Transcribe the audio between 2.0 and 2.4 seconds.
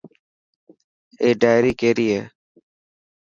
هي.